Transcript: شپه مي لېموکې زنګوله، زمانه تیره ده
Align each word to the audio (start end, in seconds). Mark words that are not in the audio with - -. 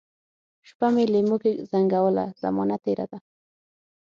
شپه 0.67 0.87
مي 0.93 1.03
لېموکې 1.13 1.51
زنګوله، 1.69 2.25
زمانه 2.41 2.77
تیره 2.83 3.05
ده 3.11 3.19